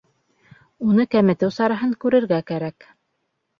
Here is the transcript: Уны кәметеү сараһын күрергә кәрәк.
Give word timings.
Уны 0.87 1.05
кәметеү 1.17 1.51
сараһын 1.59 1.95
күрергә 2.07 2.43
кәрәк. 2.51 2.91